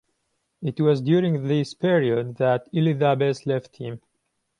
It 0.63 0.81
was 0.81 0.99
during 0.99 1.47
this 1.47 1.75
period 1.75 2.37
that 2.37 2.67
Elizabeth 2.73 3.45
left 3.45 3.77
him. 3.77 4.01